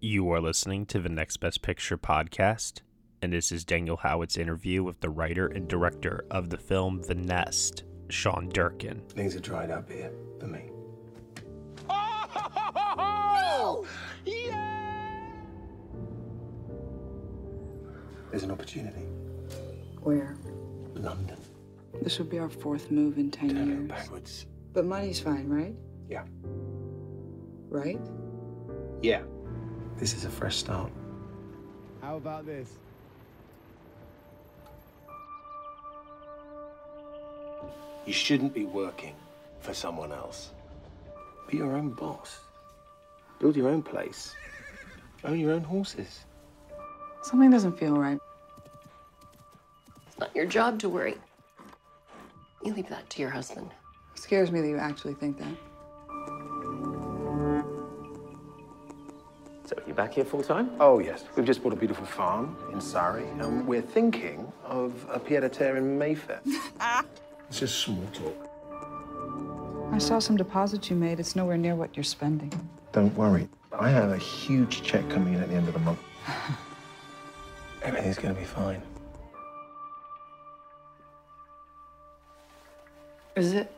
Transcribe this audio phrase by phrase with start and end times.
[0.00, 2.82] You are listening to the Next Best Picture podcast,
[3.20, 7.14] and this is Daniel Howitt's interview with the writer and director of the film The
[7.16, 9.02] Nest, Sean Durkin.
[9.08, 10.70] Things are dried up here for me.
[11.90, 13.86] Oh!
[14.24, 15.32] yeah!
[18.30, 19.02] There's an opportunity.
[20.02, 20.36] Where?
[20.94, 21.38] London.
[22.02, 23.88] This would be our fourth move in 10 Turn years.
[23.88, 24.46] backwards.
[24.72, 25.74] But money's fine, right?
[26.08, 26.24] Yeah.
[27.68, 27.98] Right?
[29.02, 29.22] Yeah.
[29.98, 30.92] This is a fresh start.
[32.00, 32.70] How about this?
[38.06, 39.16] You shouldn't be working
[39.58, 40.52] for someone else.
[41.48, 42.38] Be your own boss.
[43.40, 44.36] Build your own place.
[45.24, 46.24] Own your own horses.
[47.22, 48.20] Something doesn't feel right.
[50.06, 51.16] It's not your job to worry.
[52.64, 53.72] You leave that to your husband.
[54.14, 55.67] It scares me that you actually think that.
[59.98, 60.70] Back here full time?
[60.78, 61.24] Oh, yes.
[61.34, 65.48] We've just bought a beautiful farm in Surrey, and we're thinking of a pied a
[65.48, 66.40] terre in Mayfair.
[67.48, 68.48] it's just small talk.
[69.92, 71.18] I saw some deposits you made.
[71.18, 72.52] It's nowhere near what you're spending.
[72.92, 73.48] Don't worry.
[73.72, 75.98] I have a huge check coming in at the end of the month.
[77.82, 78.80] Everything's gonna be fine.
[83.34, 83.72] Is it?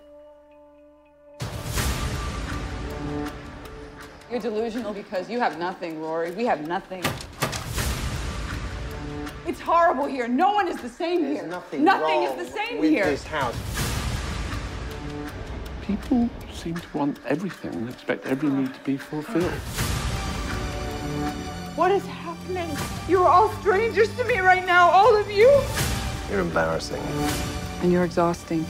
[4.30, 6.30] You're delusional because you have nothing, Rory.
[6.30, 7.02] We have nothing.
[9.44, 10.28] It's horrible here.
[10.28, 11.44] No one is the same here.
[11.48, 13.06] nothing nothing wrong is the same with here.
[13.06, 13.56] this house.
[15.82, 19.50] People seem to want everything and expect every need to be fulfilled.
[21.74, 22.70] What is happening?
[23.08, 25.60] You're all strangers to me right now, all of you.
[26.30, 27.02] You're embarrassing.
[27.82, 28.64] And you're exhausting.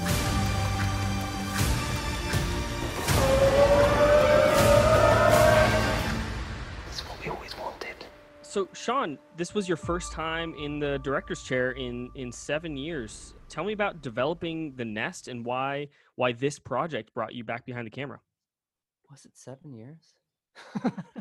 [8.51, 13.33] So, Sean, this was your first time in the director's chair in in seven years.
[13.49, 17.87] Tell me about developing the Nest and why why this project brought you back behind
[17.87, 18.19] the camera.
[19.09, 20.15] Was it seven years?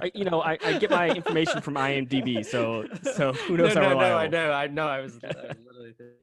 [0.02, 2.86] I, you know, I, I get my information from IMDb, so
[3.16, 4.88] so who knows no, how no, no, I know, I know.
[4.88, 5.36] I was, I was
[5.68, 6.16] literally thinking.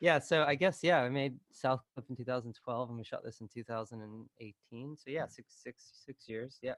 [0.00, 3.40] Yeah, so I guess yeah, I made South Clip in 2012, and we shot this
[3.40, 4.96] in 2018.
[4.96, 6.58] So yeah, six, six, six years.
[6.62, 6.74] Yeah,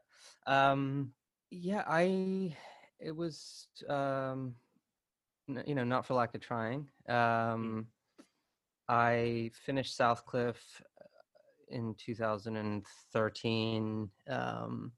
[0.46, 1.12] um,
[1.50, 1.84] yeah.
[1.86, 2.54] I
[3.00, 4.54] it was um,
[5.66, 6.88] you know not for lack of trying.
[7.08, 7.86] Um,
[8.88, 11.04] I finished Southcliffe uh,
[11.68, 14.92] in 2013, um,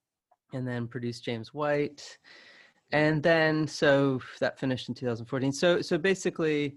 [0.52, 2.18] and then produced James White,
[2.92, 5.52] and then so that finished in 2014.
[5.52, 6.76] So so basically,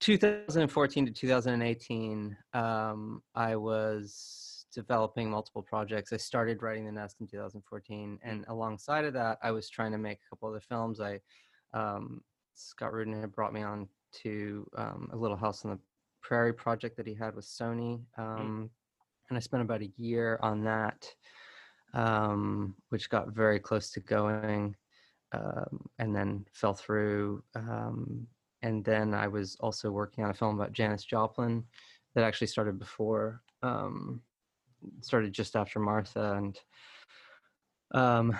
[0.00, 6.12] 2014 to 2018, um, I was developing multiple projects.
[6.12, 9.98] I started writing The Nest in 2014, and alongside of that, I was trying to
[9.98, 11.00] make a couple other films.
[11.00, 11.20] I
[11.74, 12.22] um,
[12.54, 13.88] Scott Rudin had brought me on
[14.22, 15.78] to um, a Little House on the
[16.22, 18.70] Prairie project that he had with Sony, um,
[19.28, 21.12] and I spent about a year on that,
[21.94, 24.74] um, which got very close to going,
[25.32, 27.42] um, and then fell through.
[27.54, 28.26] Um,
[28.62, 31.64] and then I was also working on a film about Janis Joplin
[32.14, 34.20] that actually started before, um,
[35.00, 36.58] started just after Martha, and
[37.94, 38.38] um,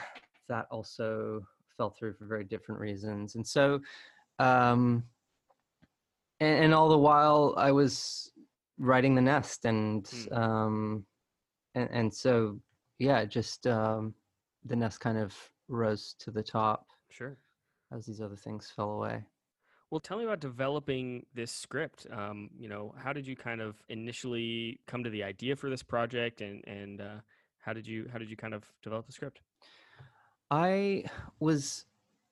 [0.48, 1.42] that also
[1.76, 3.34] fell through for very different reasons.
[3.34, 3.80] And so,
[4.38, 5.04] um,
[6.40, 8.30] and, and all the while I was
[8.78, 11.04] writing the nest, and um,
[11.74, 12.60] and, and so
[12.98, 14.14] yeah, just um,
[14.64, 15.34] the nest kind of
[15.68, 17.36] rose to the top Sure.
[17.92, 19.24] as these other things fell away.
[19.90, 22.06] Well, tell me about developing this script.
[22.12, 25.82] Um, you know, how did you kind of initially come to the idea for this
[25.82, 27.16] project, and and uh,
[27.58, 29.40] how did you how did you kind of develop the script?
[30.50, 31.04] I
[31.40, 31.86] was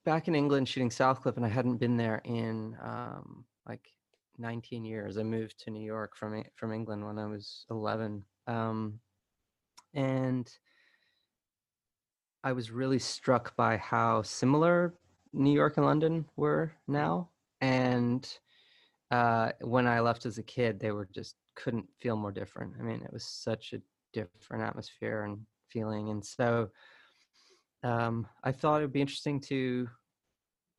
[0.05, 3.87] back in England shooting Southcliffe, and I hadn't been there in um, like
[4.37, 5.17] 19 years.
[5.17, 8.99] I moved to New York from from England when I was 11, um,
[9.95, 10.47] and
[12.43, 14.93] I was really struck by how similar
[15.33, 17.29] New York and London were now.
[17.61, 18.27] And
[19.11, 22.73] uh, when I left as a kid, they were just couldn't feel more different.
[22.79, 23.81] I mean, it was such a
[24.13, 25.39] different atmosphere and
[25.69, 26.69] feeling, and so
[27.83, 29.87] um, I thought it would be interesting to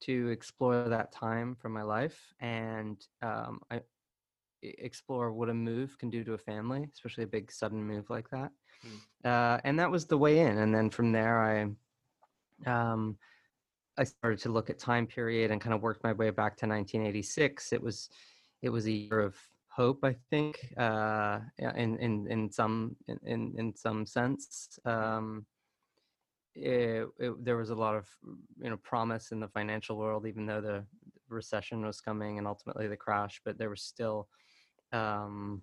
[0.02, 3.80] to explore that time from my life and um, I
[4.62, 8.28] explore what a move can do to a family, especially a big sudden move like
[8.30, 8.52] that.
[9.24, 10.58] Uh, and that was the way in.
[10.58, 11.74] And then from there,
[12.66, 13.18] I um,
[13.98, 16.66] I started to look at time period and kind of worked my way back to
[16.66, 17.72] 1986.
[17.72, 18.08] It was
[18.62, 19.36] it was a year of
[19.68, 24.78] hope, I think, uh, in in in some in in some sense.
[24.84, 25.46] Um,
[26.54, 28.08] it, it, there was a lot of
[28.60, 30.84] you know promise in the financial world, even though the
[31.28, 33.40] recession was coming and ultimately the crash.
[33.44, 34.28] But there was still
[34.92, 35.62] um,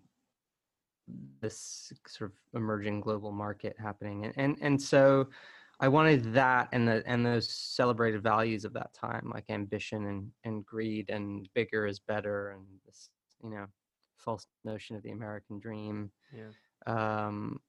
[1.42, 5.28] this sort of emerging global market happening, and and and so
[5.80, 10.32] I wanted that and the and those celebrated values of that time, like ambition and
[10.44, 13.10] and greed and bigger is better, and this
[13.44, 13.66] you know
[14.18, 16.12] false notion of the American dream.
[16.34, 16.52] Yeah.
[16.88, 17.60] Um,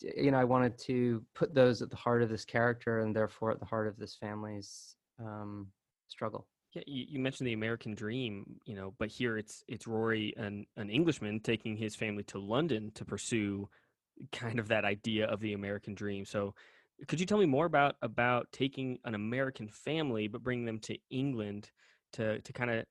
[0.00, 3.50] you know, I wanted to put those at the heart of this character, and therefore
[3.50, 5.68] at the heart of this family's um,
[6.08, 6.46] struggle.
[6.74, 10.66] Yeah, you, you mentioned the American dream, you know, but here it's it's Rory, an
[10.76, 13.68] an Englishman, taking his family to London to pursue
[14.32, 16.24] kind of that idea of the American dream.
[16.24, 16.54] So,
[17.08, 20.98] could you tell me more about about taking an American family but bringing them to
[21.10, 21.70] England
[22.12, 22.84] to to kind of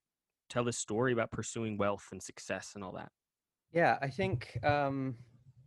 [0.50, 3.12] tell this story about pursuing wealth and success and all that?
[3.72, 5.18] Yeah, I think um,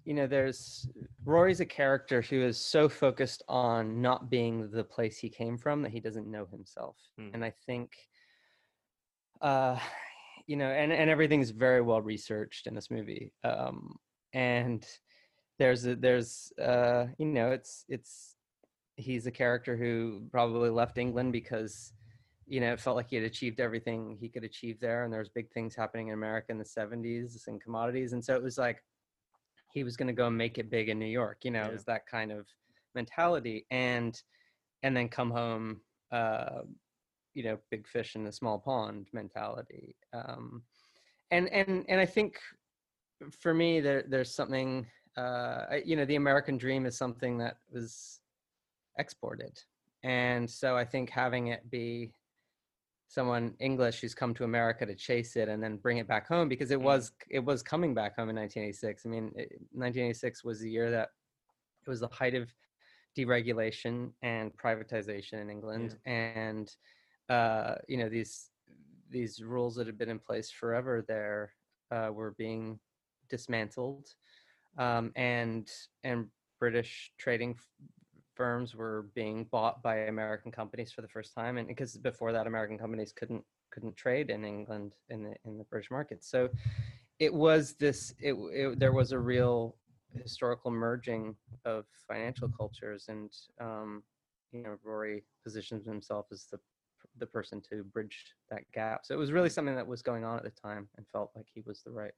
[0.05, 0.88] you know, there's
[1.25, 5.82] Rory's a character who is so focused on not being the place he came from
[5.82, 7.32] that he doesn't know himself, Hmm.
[7.32, 7.96] and I think,
[9.40, 9.79] uh,
[10.46, 13.96] you know, and and everything's very well researched in this movie, um,
[14.32, 14.87] and
[15.58, 18.37] there's a, there's uh, you know, it's it's
[18.96, 21.93] he's a character who probably left England because
[22.46, 25.20] you know, it felt like he had achieved everything he could achieve there, and there
[25.20, 28.56] was big things happening in America in the '70s and commodities, and so it was
[28.56, 28.82] like
[29.72, 31.44] he was going to go and make it big in New York.
[31.44, 32.46] You know, it was that kind of
[32.94, 34.20] mentality, and
[34.82, 35.81] and then come home,
[36.11, 36.62] uh,
[37.34, 39.94] you know, big fish in a small pond mentality.
[40.14, 40.62] Um,
[41.31, 42.40] and and and I think
[43.31, 44.87] for me, there there's something,
[45.18, 48.20] uh, I- you know, the American dream is something that was
[48.98, 49.54] exported,
[50.04, 52.12] and so I think having it be
[53.08, 56.48] someone English who's come to America to chase it and then bring it back home
[56.48, 59.06] because it was it was coming back home in 1986.
[59.06, 61.08] I mean, it, 1986 was the year that
[61.86, 62.52] it was the height of
[63.16, 66.70] deregulation and privatization in England, and
[67.28, 68.50] uh, you know these
[69.10, 71.52] these rules that had been in place forever there
[71.90, 72.78] uh, were being
[73.30, 74.06] dismantled,
[74.78, 75.69] um, and
[76.04, 76.26] and
[76.58, 77.56] British trading
[78.34, 82.46] firms were being bought by American companies for the first time, and because before that,
[82.46, 86.25] American companies couldn't couldn't trade in England in the in the British market.
[86.25, 86.48] So
[87.19, 88.14] it was this.
[88.20, 89.76] It, it there was a real
[90.14, 93.30] historical merging of financial cultures, and
[93.60, 94.02] um,
[94.52, 96.58] you know Rory positions himself as the
[97.19, 99.04] the person to bridge that gap.
[99.04, 101.46] So it was really something that was going on at the time, and felt like
[101.52, 102.12] he was the right,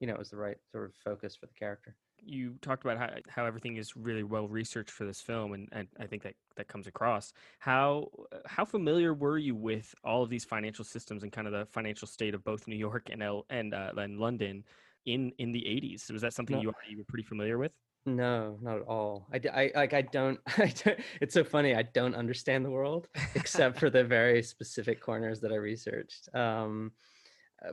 [0.00, 1.96] you know, it was the right sort of focus for the character.
[2.22, 5.86] you talked about how, how everything is really well researched for this film and, and
[6.00, 8.08] i think that that comes across how
[8.46, 12.08] how familiar were you with all of these financial systems and kind of the financial
[12.08, 14.64] state of both new york and L, and, uh, and london
[15.06, 16.62] in in the 80s was that something No.
[16.62, 17.72] you already were pretty familiar with
[18.06, 19.26] No, not at all.
[19.32, 20.98] I, I- like I don't, I don't.
[21.20, 21.74] It's so funny.
[21.74, 26.28] I don't understand the world except for the very specific corners that I researched.
[26.34, 26.92] Um,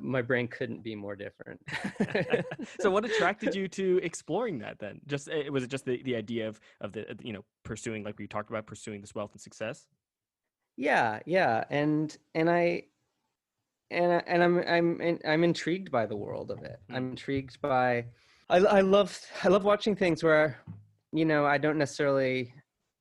[0.01, 1.61] my brain couldn't be more different.
[2.79, 6.15] so what attracted you to exploring that then just uh, was it just the, the
[6.15, 9.31] idea of of the uh, you know pursuing like we talked about pursuing this wealth
[9.33, 9.87] and success
[10.77, 12.83] yeah, yeah, and and I
[13.91, 16.81] and I, and I'm I'm I'm intrigued by the world of it.
[16.91, 18.05] I'm intrigued by
[18.49, 20.59] I I love I love watching things where
[21.13, 22.53] you know I don't necessarily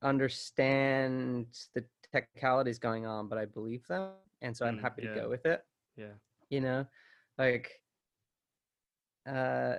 [0.03, 4.13] understand the technicalities going on, but I believe them,
[4.43, 5.15] and so I'm Mm, happy yeah.
[5.15, 5.65] to go with it.
[5.97, 6.15] yeah
[6.51, 6.87] You know,
[7.39, 7.81] like
[9.29, 9.75] uh,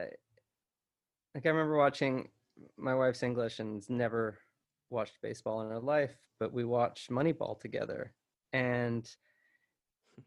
[1.34, 2.30] like I remember watching
[2.78, 4.40] my wife's English and never
[4.90, 8.14] watched baseball in her life, but we watched Moneyball together,
[8.54, 9.10] and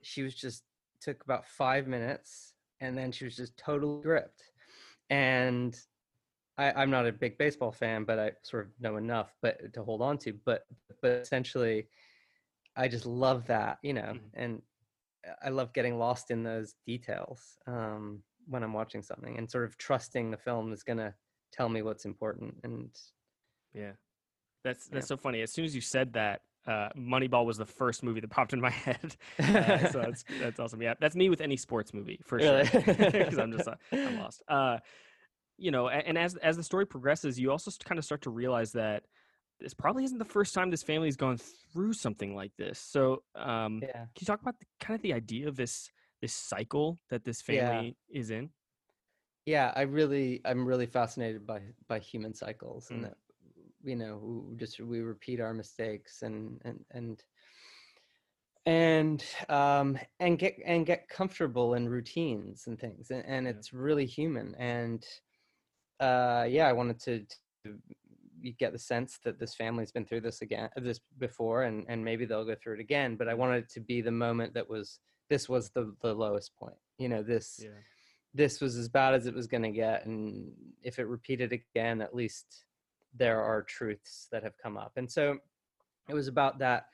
[0.02, 0.64] she was just
[1.00, 4.42] took about five minutes, and then she was just totally gripped.
[5.10, 5.78] And
[6.58, 9.82] I, I'm not a big baseball fan, but I sort of know enough, but to
[9.82, 10.34] hold on to.
[10.44, 10.64] But
[11.00, 11.88] but essentially,
[12.76, 14.60] I just love that, you know, and
[15.42, 19.76] I love getting lost in those details um, when I'm watching something, and sort of
[19.76, 21.14] trusting the film is gonna
[21.52, 22.54] tell me what's important.
[22.62, 22.90] And
[23.74, 23.92] Yeah,
[24.64, 25.42] that's that's so funny.
[25.42, 28.60] As soon as you said that, uh, Moneyball was the first movie that popped in
[28.60, 29.16] my head.
[29.38, 30.82] Uh, so that's that's awesome.
[30.82, 32.66] Yeah, that's me with any sports movie for Really?
[32.66, 32.82] sure.
[32.82, 34.42] Because I'm just uh, I'm lost.
[34.48, 34.78] Uh,
[35.56, 38.72] you know, and as as the story progresses, you also kind of start to realize
[38.72, 39.04] that
[39.60, 42.78] this probably isn't the first time this family's gone through something like this.
[42.78, 43.92] So, um, Yeah.
[43.92, 47.40] can you talk about the, kind of the idea of this this cycle that this
[47.48, 47.68] Yeah.
[47.68, 48.50] family is in?
[49.46, 53.08] yeah i really i'm really fascinated by by human cycles and Mm.
[53.08, 53.16] that
[53.82, 57.24] you know just we repeat our mistakes and and and
[58.66, 64.04] and um and get and get comfortable in routines and things and, and it's really
[64.04, 65.06] human and
[66.00, 67.24] uh yeah i wanted to,
[67.64, 67.78] to
[68.48, 72.04] you get the sense that this family's been through this again this before and and
[72.04, 74.68] maybe they'll go through it again but i wanted it to be the moment that
[74.68, 77.70] was this was the the lowest point you know this Yeah.
[78.34, 80.50] this was as bad as it was going to get and
[80.82, 82.64] if it repeated again at least
[83.14, 85.38] there are truths that have come up and so
[86.08, 86.86] it was about that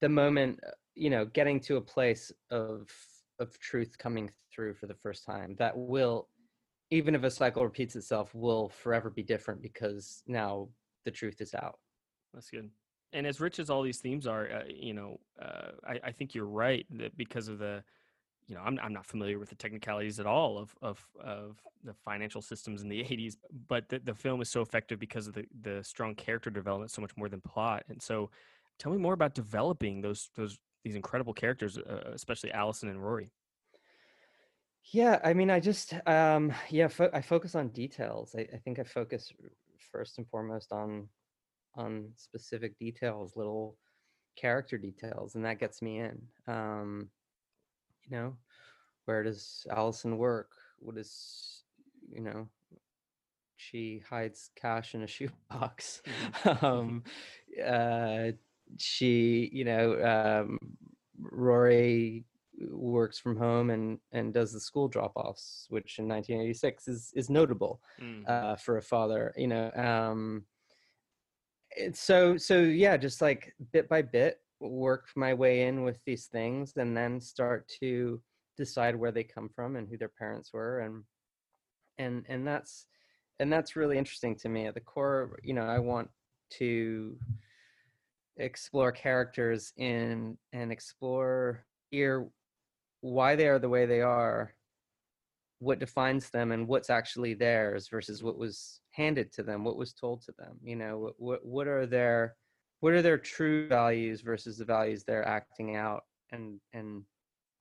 [0.00, 2.90] the moment uh, you know getting to a place of
[3.38, 6.28] of truth coming through for the first time that will
[6.90, 10.68] even if a cycle repeats itself will forever be different because now
[11.06, 11.78] the truth is out
[12.34, 12.70] That's good.
[13.14, 16.34] And as rich as all these themes are, uh, you know, uh, I, I think
[16.34, 17.84] you're right that because of the,
[18.48, 21.94] you know, I'm I'm not familiar with the technicalities at all of of of the
[21.94, 23.36] financial systems in the 80s,
[23.68, 27.02] but the, the film is so effective because of the the strong character development, so
[27.02, 27.84] much more than plot.
[27.88, 28.30] And so,
[28.78, 33.32] tell me more about developing those those these incredible characters, uh, especially Allison and Rory.
[34.92, 38.34] Yeah, I mean, I just um yeah, fo- I focus on details.
[38.36, 39.50] I, I think I focus r-
[39.90, 41.08] first and foremost on
[41.74, 43.76] on specific details, little
[44.36, 46.20] character details, and that gets me in.
[46.46, 47.10] Um,
[48.04, 48.36] you know,
[49.04, 50.50] where does Allison work?
[50.78, 51.62] What is
[52.12, 52.48] you know,
[53.56, 55.06] she hides cash in a
[55.50, 56.02] shoebox.
[56.62, 57.02] um,
[57.64, 58.32] uh,
[58.78, 60.58] she, you know, um,
[61.18, 62.24] Rory
[62.70, 67.80] works from home and and does the school drop-offs, which in 1986 is is notable
[68.00, 68.28] Mm.
[68.28, 69.32] uh, for a father.
[69.36, 70.46] You know, um,
[71.70, 76.26] it's so so yeah, just like bit by bit, work my way in with these
[76.26, 78.22] things, and then start to
[78.56, 81.04] decide where they come from and who their parents were, and
[81.98, 82.86] and and that's
[83.38, 84.66] and that's really interesting to me.
[84.66, 86.08] At the core, you know, I want
[86.58, 87.18] to
[88.38, 92.28] explore characters in and explore here
[93.06, 94.52] why they are the way they are
[95.58, 99.92] what defines them and what's actually theirs versus what was handed to them what was
[99.92, 102.34] told to them you know what what, what are their
[102.80, 107.02] what are their true values versus the values they're acting out and and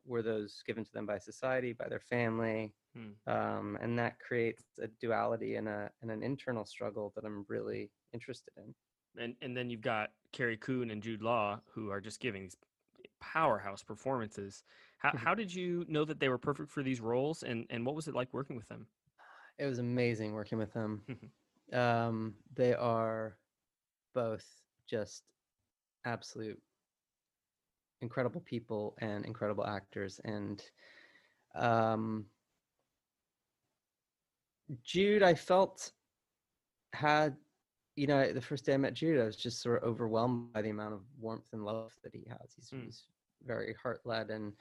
[0.05, 3.29] were those given to them by society by their family Hmm.
[3.29, 7.91] um, and that creates a duality and a and an internal struggle that i'm really
[8.13, 8.73] interested in
[9.21, 12.57] and and then you've got Carrie Coon and Jude Law who are just giving these
[13.21, 14.63] powerhouse performances.
[15.05, 17.95] How how did you know that they were perfect for these roles, and and what
[17.95, 18.88] was it like working with them?
[19.57, 21.03] it was amazing working with them.
[21.74, 23.38] um, they are
[24.13, 24.45] both
[24.88, 25.24] just
[26.05, 26.62] absolute
[28.01, 30.19] incredible people and incredible actors.
[30.25, 30.63] And
[31.55, 32.25] um,
[34.83, 35.91] Jude, I felt
[36.93, 37.38] had,
[37.95, 40.62] you know, the first day I met Jude, I was just sort of overwhelmed by
[40.62, 42.53] the amount of warmth and love that he has.
[42.55, 42.85] He's, Mm.
[42.85, 43.07] he's
[43.45, 44.53] very heart led and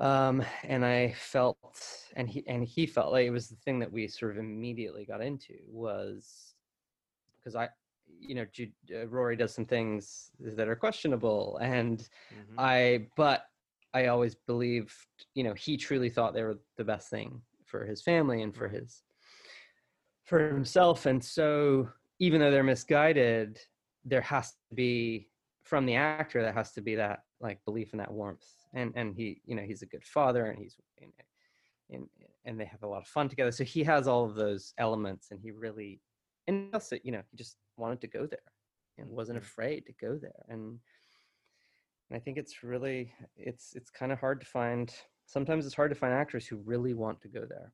[0.00, 1.78] um and i felt
[2.16, 5.04] and he and he felt like it was the thing that we sort of immediately
[5.04, 6.54] got into was
[7.38, 7.68] because i
[8.18, 12.08] you know Jude, uh, rory does some things that are questionable and
[12.58, 13.44] i but
[13.94, 14.92] i always believed
[15.34, 18.68] you know he truly thought they were the best thing for his family and for
[18.68, 19.02] his
[20.30, 21.06] for himself.
[21.06, 21.88] And so
[22.20, 23.58] even though they're misguided
[24.04, 25.28] there has to be
[25.62, 29.14] from the actor there has to be that like belief in that warmth and and
[29.14, 31.12] he you know he's a good father and he's and,
[31.90, 32.08] and
[32.44, 33.52] and they have a lot of fun together.
[33.52, 36.00] So he has all of those elements and he really
[36.46, 38.38] and also you know he just wanted to go there
[38.98, 40.44] and wasn't afraid to go there.
[40.48, 40.78] And
[42.10, 44.92] and i think it's really it's it's kind of hard to find
[45.26, 47.72] sometimes it's hard to find actors who really want to go there.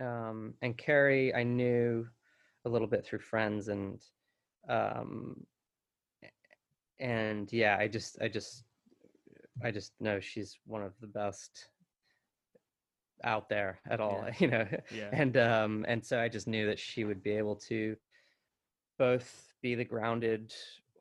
[0.00, 2.06] Um and carrie i knew
[2.64, 4.02] a little bit through friends and
[4.68, 5.36] um
[6.98, 8.64] and yeah i just i just
[9.62, 11.68] i just know she's one of the best
[13.22, 14.34] out there at all Yeah.
[14.38, 15.10] you know Yeah.
[15.12, 17.96] and um and so i just knew that she would be able to
[18.98, 20.52] both be the grounded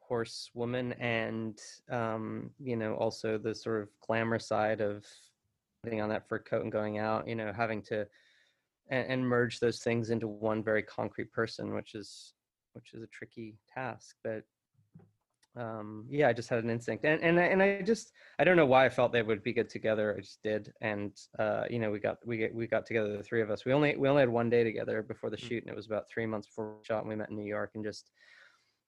[0.02, 5.06] horsewoman and um you know also the sort of glamour side of
[5.84, 8.06] putting on that fur coat and going out you know having to
[8.90, 12.34] and, and merge those things into one very concrete person which is
[12.74, 14.44] which is a tricky task but
[15.56, 18.58] um yeah i just had an instinct and and I, and I just i don't
[18.58, 21.78] know why i felt they would be good together i just did and uh you
[21.78, 24.10] know we got we get we got together the three of us we only we
[24.10, 26.76] only had one day together before the shoot and it was about three months before
[26.78, 28.10] we shot and we met in new york and just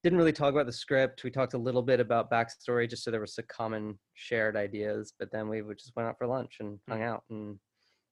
[0.05, 1.23] didn't really talk about the script.
[1.23, 5.11] We talked a little bit about backstory, just so there was some common shared ideas.
[5.17, 7.57] But then we would just went out for lunch and hung out, and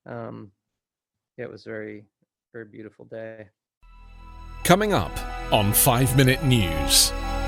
[0.08, 0.52] um,
[1.38, 2.06] yeah, it was very,
[2.52, 3.46] very beautiful day.
[4.64, 5.12] Coming up
[5.54, 7.14] on Five Minute News,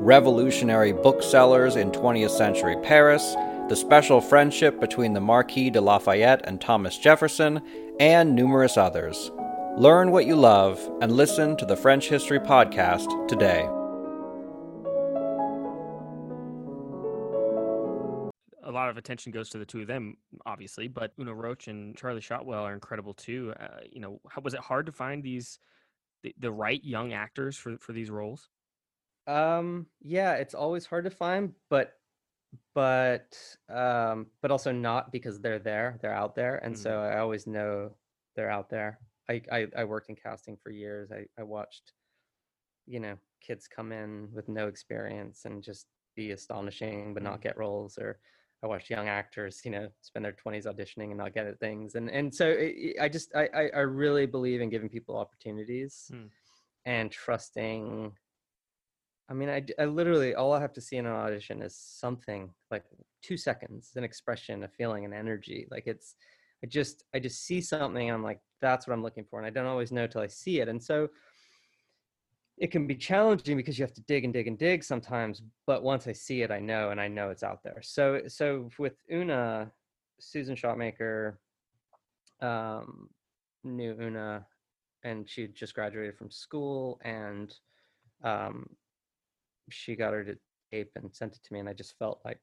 [0.00, 3.34] revolutionary booksellers in 20th century Paris,
[3.68, 7.60] the special friendship between the Marquis de Lafayette and Thomas Jefferson,
[8.00, 9.30] and numerous others.
[9.76, 13.68] Learn what you love and listen to the French History Podcast today.
[18.68, 21.96] a lot of attention goes to the two of them, obviously, but Oona Roche and
[21.96, 23.54] Charlie Shotwell are incredible too.
[23.58, 25.58] Uh, you know, how, was it hard to find these
[26.22, 28.50] the, the right young actors for for these roles?
[29.28, 32.00] Um, yeah, it's always hard to find, but
[32.74, 36.78] but um, but also not because they're there, they're out there, and Mm.
[36.78, 37.96] so I always know
[38.36, 39.00] they're out there.
[39.30, 41.12] I I, I worked in casting for years.
[41.12, 41.94] I I watched,
[42.86, 47.42] you know, kids come in with no experience and just be astonishing but not Mm.
[47.42, 48.20] get roles, or
[48.62, 51.94] I watched young actors, you know, spend their twenties auditioning and not get at things,
[51.96, 56.10] and and so it, I just I I I really believe in giving people opportunities
[56.10, 56.28] Hmm.
[56.84, 58.16] and trusting
[59.30, 62.84] I mean, I literally all I have to see in an audition is something like
[63.22, 65.66] two seconds, an expression, a feeling, an energy.
[65.70, 66.14] Like it's,
[66.64, 69.46] I just I just see something and I'm like, that's what I'm looking for, and
[69.46, 71.08] I don't always know till I see it, and so
[72.56, 75.42] it can be challenging because you have to dig and dig and dig sometimes.
[75.66, 77.80] But once I see it, I know, and I know it's out there.
[77.82, 79.70] So so with Oona,
[80.18, 81.34] Susan Shopmaker,
[82.40, 83.10] um,
[83.62, 84.46] knew Oona,
[85.04, 87.54] and she just graduated from school, and
[88.24, 88.66] um,
[89.70, 90.36] she got her to
[90.72, 92.38] tape and sent it to me, and I just felt like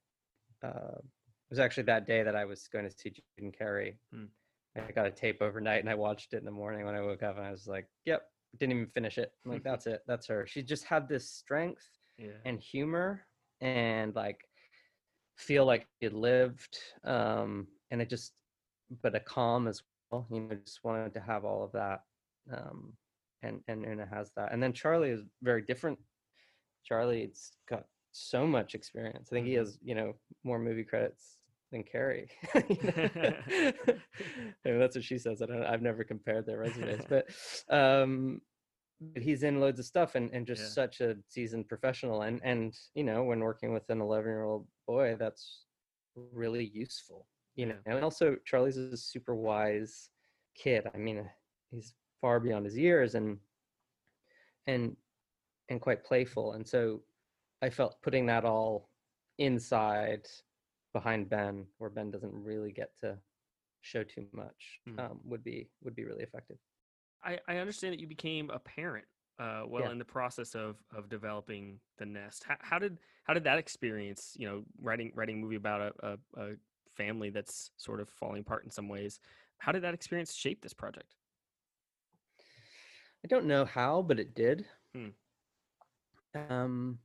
[0.63, 3.99] uh, it was actually that day that I was going to see June Carey.
[4.13, 4.25] Hmm.
[4.77, 7.23] I got a tape overnight, and I watched it in the morning when I woke
[7.23, 8.23] up, and I was like, "Yep."
[8.57, 9.31] Didn't even finish it.
[9.45, 10.01] I'm like, "That's it.
[10.07, 12.39] That's her." She just had this strength Yeah.
[12.45, 13.25] and humor,
[13.61, 14.41] and like
[15.37, 18.33] feel like it lived, um, and it just,
[19.01, 20.27] but a calm as well.
[20.31, 22.01] You know, just wanted to have all of that,
[22.51, 22.93] um,
[23.43, 24.51] and and Oona has that.
[24.51, 25.99] And then Charlie is very different
[26.85, 29.29] Charlie's got so much experience.
[29.31, 29.55] I think he Mhm.
[29.55, 31.39] has, you know, more movie credits
[31.71, 32.29] than Carrie.
[32.55, 33.43] I
[34.65, 35.41] mean, that's what she says.
[35.41, 35.63] I don't.
[35.63, 37.27] I've never compared their resumes, but
[37.69, 38.41] um,
[39.01, 40.69] but he's in loads of stuff and, and just Yeah.
[40.73, 42.21] such a seasoned professional.
[42.21, 45.65] And and you know, when working with an 11 year old boy, that's
[46.15, 47.27] really useful.
[47.55, 50.09] You know, and also Charlie's a super wise
[50.55, 50.89] kid.
[50.93, 51.29] I mean,
[51.71, 53.39] he's far beyond his years, and
[54.67, 54.95] and
[55.69, 56.53] and quite playful.
[56.53, 57.01] And so
[57.61, 58.89] I felt putting that all
[59.37, 60.27] inside
[60.93, 63.17] behind Ben, where Ben doesn't really get to
[63.81, 64.99] show too much, Hmm.
[64.99, 66.57] um, would be would be really effective.
[67.23, 69.05] I, I understand that you became a parent
[69.39, 69.91] uh, well Yeah.
[69.91, 72.43] in the process of of developing the nest.
[72.43, 74.35] How, how did how did that experience?
[74.37, 76.55] You know, writing writing a movie about a, a, a
[76.95, 79.19] family that's sort of falling apart in some ways.
[79.57, 81.15] How did that experience shape this project?
[83.23, 84.65] I don't know how, but it did.
[84.93, 85.09] Hmm.
[86.35, 86.99] Um,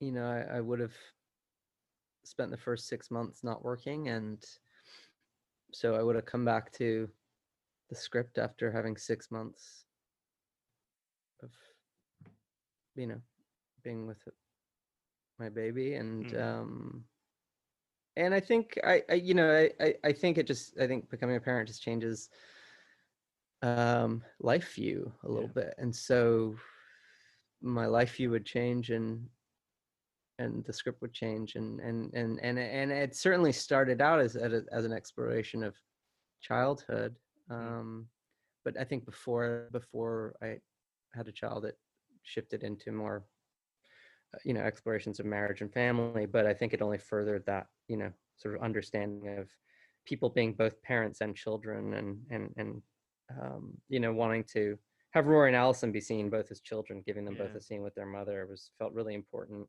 [0.00, 0.94] you know, I, I would have
[2.24, 4.44] spent the first six months not working, and
[5.72, 7.08] so I would have come back to
[7.88, 9.86] the script after having six months
[11.42, 11.50] of,
[12.94, 13.20] you know,
[13.82, 14.28] being with
[15.38, 16.34] my baby, and Mhm.
[16.34, 17.04] um,
[18.16, 21.10] and I think I, I you know, I, I, I think it just, I think
[21.10, 22.30] becoming a parent just changes
[23.62, 26.56] um life view a little bit and so
[27.62, 29.26] my life view would change and
[30.38, 34.36] and the script would change and and and and, and it certainly started out as
[34.36, 35.74] as as an exploration of
[36.40, 37.16] childhood
[37.50, 38.06] um
[38.64, 40.56] but i think before before i
[41.14, 41.76] had a child it
[42.22, 43.24] shifted into more
[44.44, 47.96] you know explorations of marriage and family but i think it only furthered that you
[47.96, 49.48] know sort of understanding of
[50.06, 52.82] people being both parents and children and and and
[53.40, 54.78] um, you know wanting to
[55.12, 57.94] have rory and allison be seen both as children giving them both a scene with
[57.94, 59.66] their mother was felt really important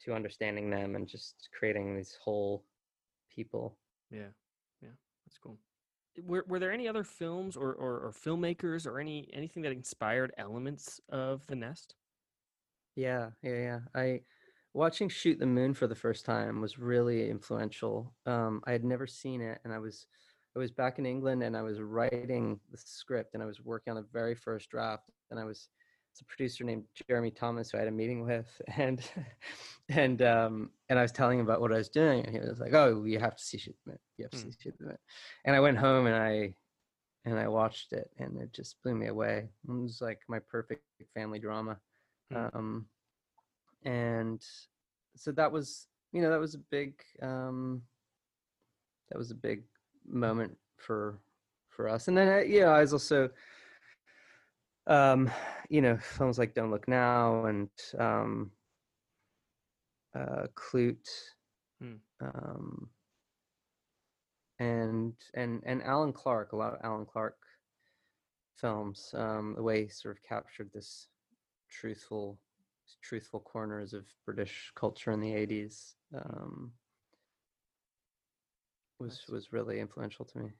[0.00, 2.64] to understanding them and just creating these whole
[3.34, 3.76] people
[4.10, 4.28] Yeah,
[4.82, 4.90] yeah,
[5.26, 5.58] that's cool.
[6.22, 10.32] Were Were there any other films or, or or filmmakers or any anything that inspired
[10.36, 11.94] elements of The Nest?
[12.96, 13.80] Yeah, yeah, yeah.
[13.94, 14.20] I
[14.74, 18.14] watching Shoot the Moon for the first time was really influential.
[18.26, 20.06] Um, I had never seen it, and I was
[20.54, 23.92] I was back in England, and I was writing the script, and I was working
[23.92, 25.70] on the very first draft, and I was
[26.12, 29.00] it's a producer named Jeremy Thomas who I had a meeting with, and
[29.88, 32.60] and um, and I was telling him about what I was doing, and he was
[32.60, 34.50] like, "Oh, you have to see Shoot the You have to Hmm.
[34.50, 34.98] see Shoot the
[35.44, 36.54] And I went home and I
[37.24, 39.48] and I watched it, and it just blew me away.
[39.66, 40.82] It was like my perfect
[41.14, 41.80] family drama.
[42.30, 42.46] Hmm.
[42.52, 42.86] Um,
[43.84, 44.44] and
[45.16, 47.82] so that was you know that was a big um
[49.10, 49.64] that was a big
[50.08, 51.18] moment for
[51.68, 53.28] for us and then uh, yeah i was also
[54.86, 55.30] um
[55.68, 58.50] you know films like don't look now and um
[60.14, 61.08] uh klute
[61.80, 61.96] Hmm.
[62.20, 62.88] um
[64.58, 67.38] and and and alan clarke a lot of alan clarke
[68.56, 71.08] films um the way he sort of captured this
[71.68, 72.38] truthful
[73.02, 76.72] truthful corners of british culture in the 80s um
[79.02, 80.50] was was really influential to me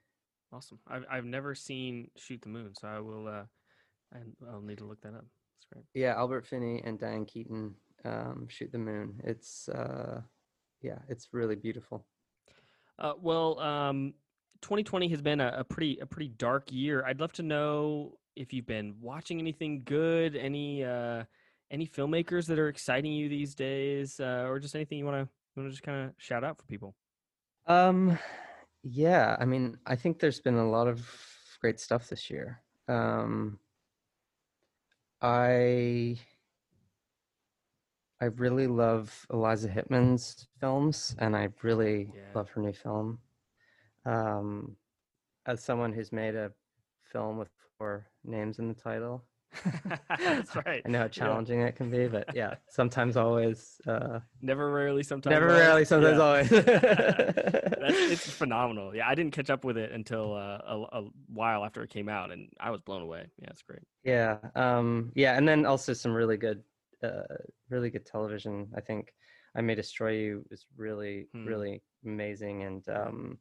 [0.52, 0.78] Awesome.
[0.86, 3.26] I've I've never seen Shoot the Moon, so I will.
[3.26, 3.44] Uh,
[4.14, 4.18] I,
[4.52, 5.24] I'll need to look that up.
[5.24, 5.84] That's great.
[5.94, 7.74] yeah albert finney and diane keaton
[8.04, 10.20] um shoot the moon it's uh
[10.82, 12.04] yeah it's really beautiful
[12.98, 14.12] Uh, well, um,
[14.60, 17.02] 2020 has been a, a pretty a pretty dark year.
[17.06, 21.24] I'd love to know if you've been watching anything good, any uh,
[21.70, 25.28] any filmmakers that are exciting you these days, uh, or just anything you want to
[25.56, 26.94] want to just kind of shout out for people.
[27.66, 28.18] Um,
[28.82, 31.08] yeah, I mean, I think there's been a lot of
[31.60, 32.60] great stuff this year.
[32.88, 33.58] Um,
[35.20, 36.18] I
[38.20, 43.18] I really love Eliza Hittman's films, and I really love her new film.
[44.04, 44.76] Um,
[45.46, 46.52] as someone who's made a
[47.12, 49.24] film with four names in the title,
[50.08, 50.82] That's right.
[50.84, 51.08] I know how Yeah.
[51.08, 53.80] challenging it can be, but yeah, sometimes always.
[53.86, 55.32] Uh, Never, rarely, sometimes.
[55.32, 55.60] Never, always.
[55.60, 56.24] rarely, sometimes Yeah.
[56.24, 56.48] always.
[57.82, 58.94] That's, it's phenomenal.
[58.94, 62.08] Yeah, I didn't catch up with it until uh, a, a while after it came
[62.08, 63.26] out, and I was blown away.
[63.40, 63.82] Yeah, it's great.
[64.04, 66.62] Yeah, um, yeah, and then also some really good,
[67.02, 67.22] uh,
[67.68, 68.68] really good television.
[68.76, 69.12] I think
[69.54, 71.46] I May Destroy You is really, Hmm.
[71.46, 73.38] really amazing, and um,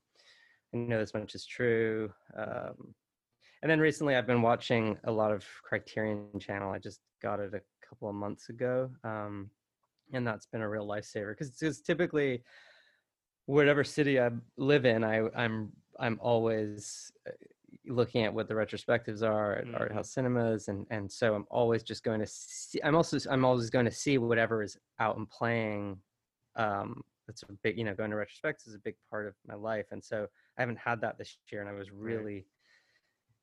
[0.74, 2.12] I know this much is true.
[2.36, 2.93] Um,
[3.62, 6.71] and then recently, I've been watching a lot of Criterion Channel.
[6.71, 9.50] I just got it a couple of months ago, um,
[10.13, 12.43] and that's been a real lifesaver because it's typically,
[13.45, 17.32] whatever city I live in, I, I'm I'm always uh,
[17.86, 21.84] looking at what the retrospectives are at art house cinemas and and so i'm always
[21.84, 25.30] just going to see i'm also i'm always going to see whatever is out and
[25.30, 25.97] playing
[26.58, 29.56] um that's a big you know going to retrospectives is a big part of my
[29.56, 32.45] life and so i haven't had that this year and i was really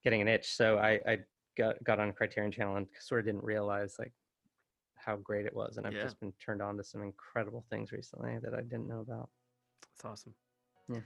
[0.05, 1.19] getting an itch so i i
[1.57, 4.13] got got on criterion channel and sort of didn't realize like
[4.95, 6.03] how great it was and i've Yeah.
[6.03, 9.29] just been turned on to some incredible things recently that i didn't know about
[9.83, 10.35] That's awesome.
[10.89, 11.01] Yeah.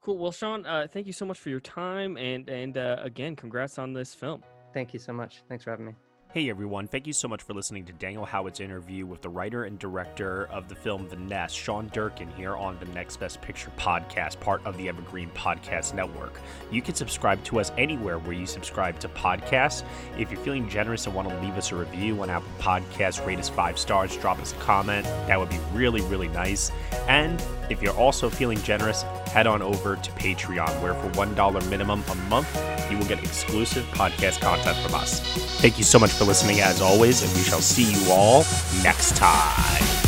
[0.00, 0.18] Cool.
[0.18, 3.78] Well, Sean, uh, thank you so much for your time, and and uh, again, congrats
[3.78, 4.42] on this film.
[4.74, 5.94] thank you so much thanks for having me
[6.34, 9.64] Hey everyone, thank you so much for listening to Daniel Howitt's interview with the writer
[9.64, 13.70] and director of the film The Nest, Sean Durkin, here on the Next Best Picture
[13.76, 16.40] podcast, part of the Evergreen Podcast Network.
[16.70, 19.84] You can subscribe to us anywhere where you subscribe to podcasts.
[20.16, 23.38] If you're feeling generous and want to leave us a review on Apple Podcasts, rate
[23.38, 25.04] us five stars, drop us a comment.
[25.26, 26.72] That would be really, really nice.
[27.08, 32.04] And if you're also feeling generous, head on over to Patreon, where for $1 minimum
[32.10, 32.48] a month,
[32.90, 35.20] you will get exclusive podcast content from us.
[35.60, 38.44] Thank you so much for listening, as always, and we shall see you all
[38.82, 40.01] next time.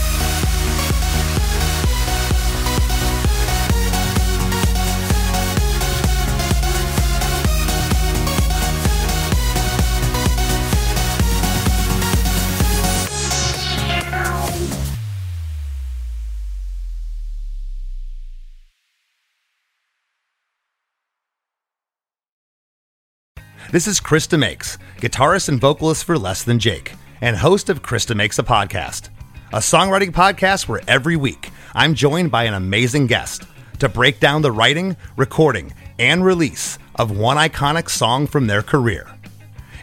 [23.74, 28.06] This is Chris DeMakes, guitarist and vocalist for Less Than Jake, and host of Chris
[28.06, 29.08] DeMakes a Podcast,
[29.52, 33.42] a songwriting podcast where every week I'm joined by an amazing guest
[33.80, 39.10] to break down the writing, recording, and release of one iconic song from their career.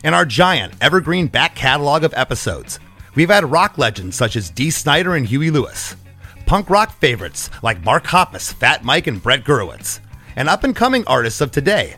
[0.05, 2.79] In our giant evergreen back catalog of episodes,
[3.15, 5.97] We've had rock legends such as Dee Snider and Huey Lewis,
[6.45, 9.99] punk rock favorites like Mark Hoppus, Fat Mike, and Brett Gurewitz,
[10.37, 11.97] and up and coming artists of today